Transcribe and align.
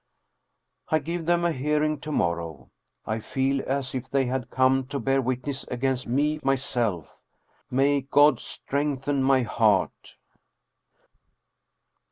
I 0.89 0.97
give 0.97 1.27
them 1.27 1.45
a 1.45 1.51
hearing 1.51 1.99
to 1.99 2.11
mor 2.11 2.37
row. 2.37 2.69
I 3.05 3.19
feel 3.19 3.61
as 3.67 3.93
if 3.93 4.09
they 4.09 4.25
had 4.25 4.49
come 4.49 4.87
to 4.87 4.99
bear 4.99 5.21
witness 5.21 5.63
against 5.67 6.07
me 6.07 6.39
myself. 6.41 7.19
May 7.69 8.01
God 8.01 8.39
strengthen 8.39 9.21
my 9.21 9.43
heart. 9.43 10.17